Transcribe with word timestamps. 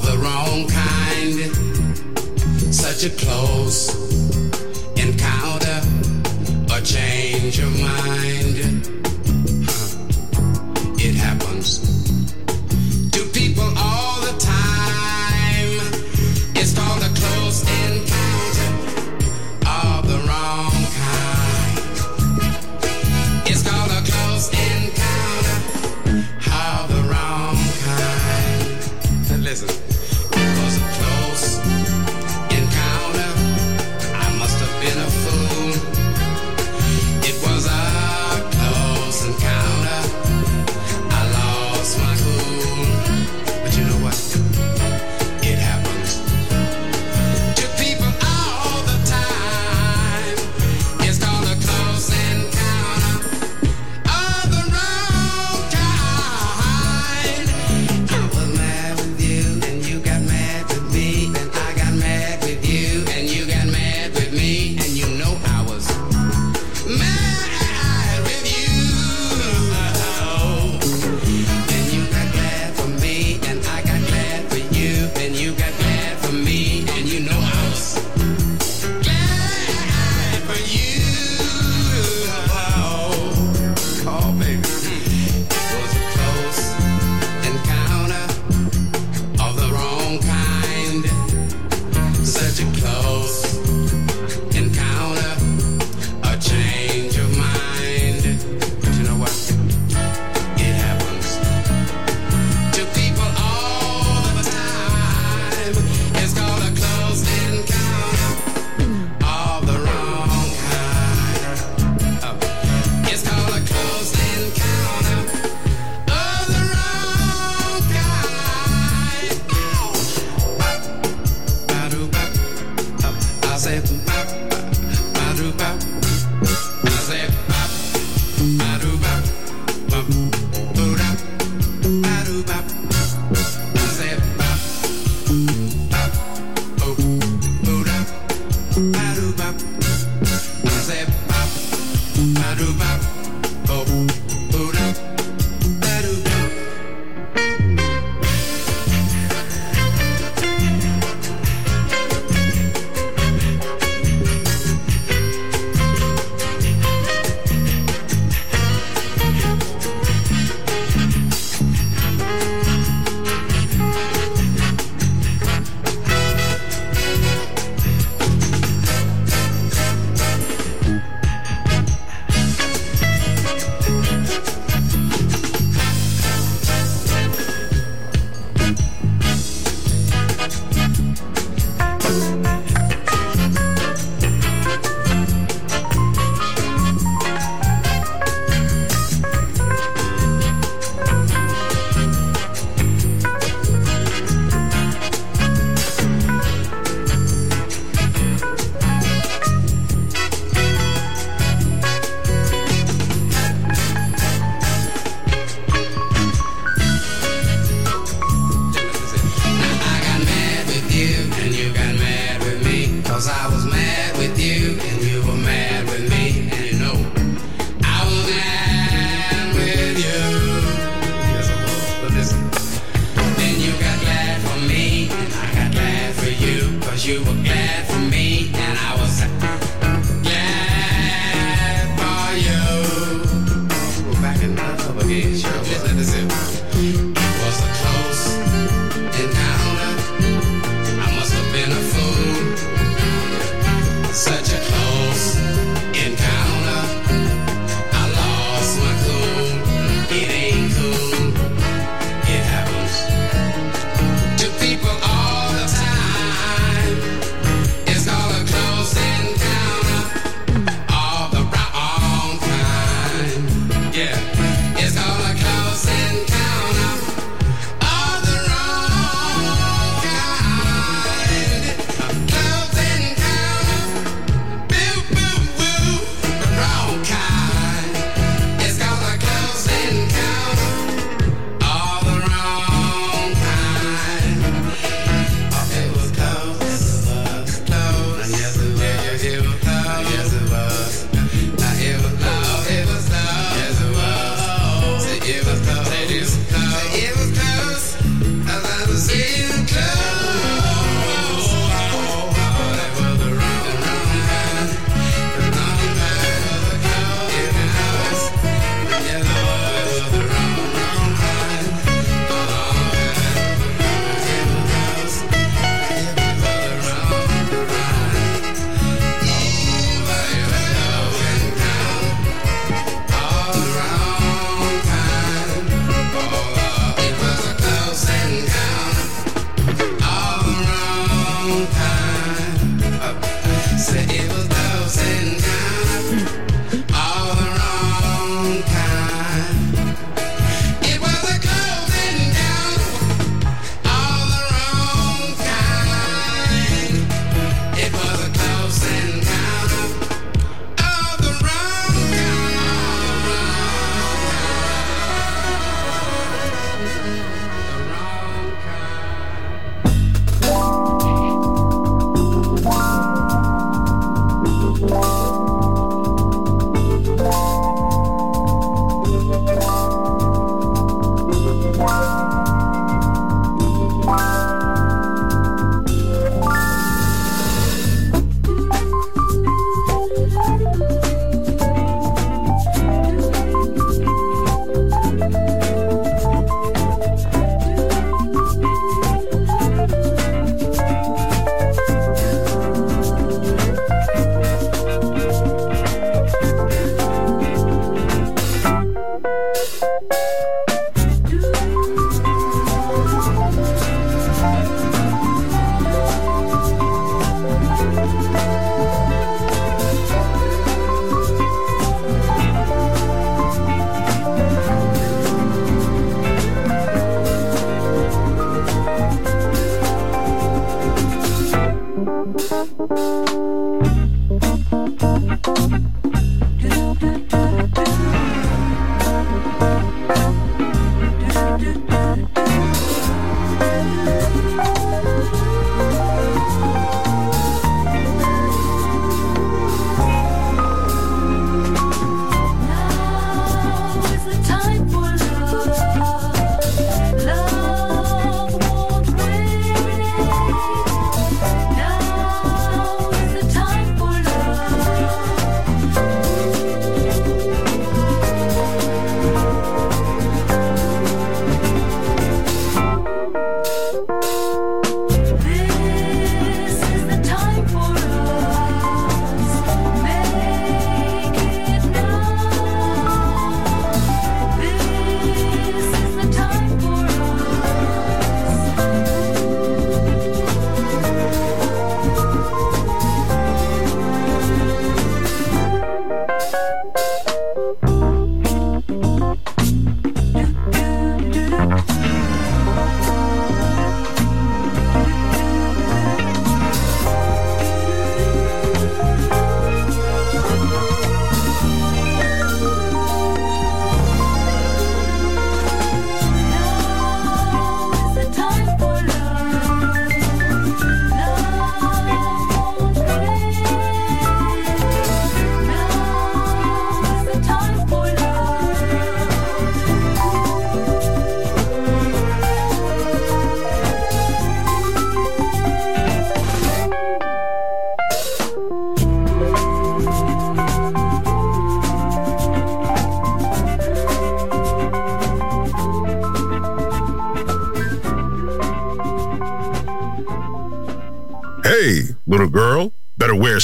of 0.00 0.06
the 0.06 0.18
wrong 0.18 0.66
kind. 0.68 1.54
Such 2.74 3.04
a 3.04 3.10
close 3.10 3.94
encounter, 4.96 5.80
a 6.72 6.80
change 6.82 7.58
of 7.58 7.80
mind. 7.80 9.09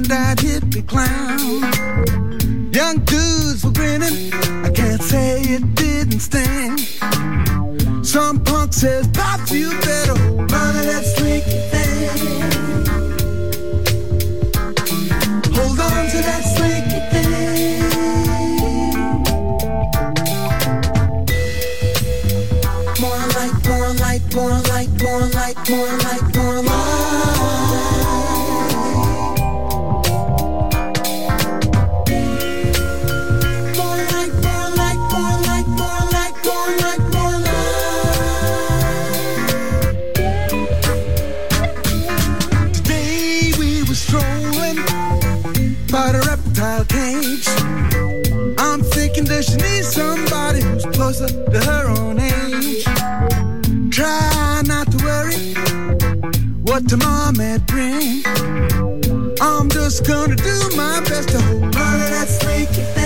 blind-eyed 0.00 0.38
hippie 0.38 0.86
clown. 0.86 2.72
Young 2.72 2.98
dudes 3.04 3.64
were 3.64 3.72
grinning. 3.72 4.32
I 4.64 4.70
can't 4.70 5.02
say 5.02 5.40
it 5.42 5.74
didn't 5.74 6.20
sting. 6.20 6.78
Some 8.04 8.42
punk 8.44 8.72
says 8.72 9.06
what 56.70 56.88
tomorrow 56.88 57.32
may 57.32 57.58
bring. 57.66 58.22
I'm 59.40 59.68
just 59.70 60.06
gonna 60.06 60.36
do 60.36 60.76
my 60.76 61.00
best 61.00 61.30
to 61.30 61.40
hold 61.40 61.64
on 61.64 61.70
to 61.72 62.06
that 62.14 62.28
snake. 62.28 62.99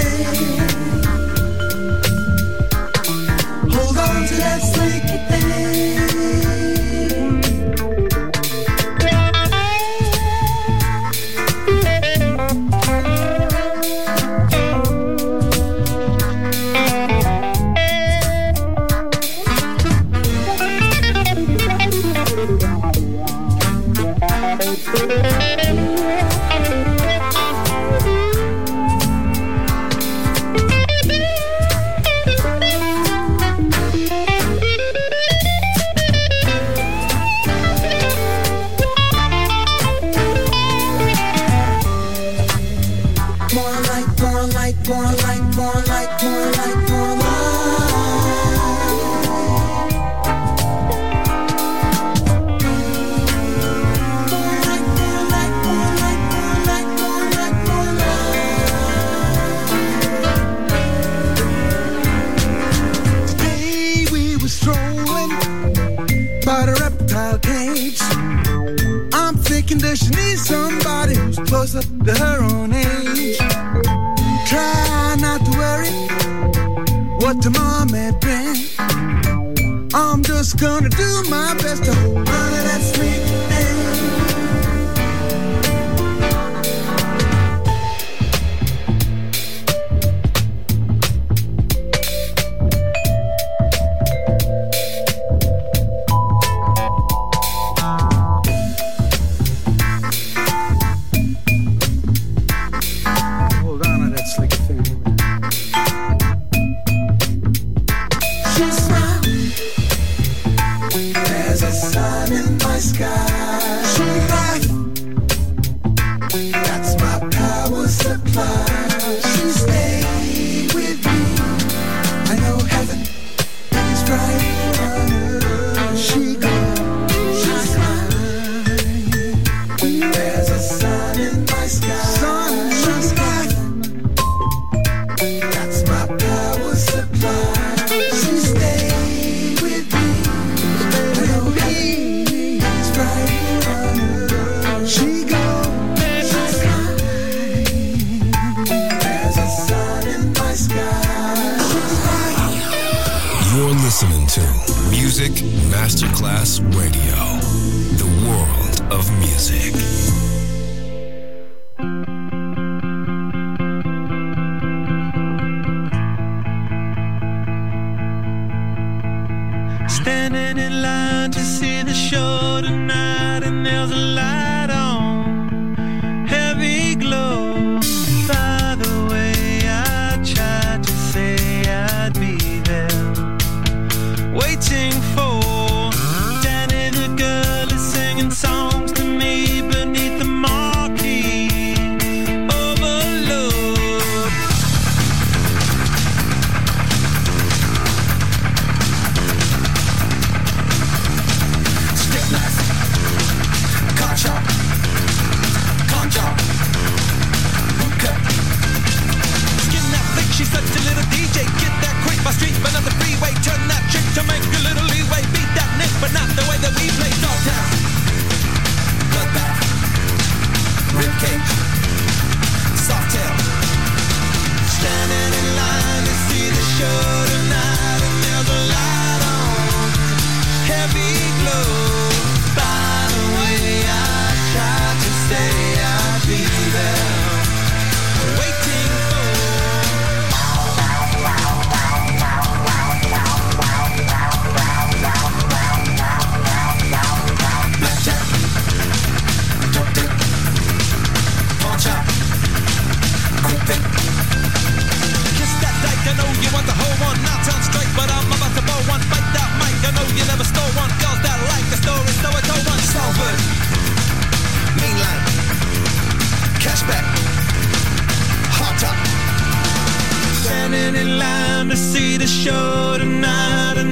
to 171.64 171.83
the 171.83 171.94
show 171.94 172.61
tonight 172.61 173.42
and 173.42 173.64
there's 173.64 173.90
a 173.90 173.96
light 173.96 174.34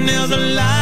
There's 0.06 0.32
a 0.32 0.36
light. 0.36 0.81